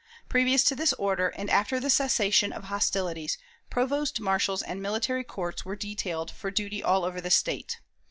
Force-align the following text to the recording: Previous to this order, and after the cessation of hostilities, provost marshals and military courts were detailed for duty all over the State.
Previous 0.27 0.63
to 0.63 0.75
this 0.75 0.93
order, 0.93 1.27
and 1.27 1.47
after 1.47 1.79
the 1.79 1.91
cessation 1.91 2.51
of 2.51 2.63
hostilities, 2.63 3.37
provost 3.69 4.19
marshals 4.19 4.63
and 4.63 4.81
military 4.81 5.23
courts 5.23 5.63
were 5.63 5.75
detailed 5.75 6.31
for 6.31 6.49
duty 6.49 6.81
all 6.81 7.05
over 7.05 7.21
the 7.21 7.29
State. 7.29 7.79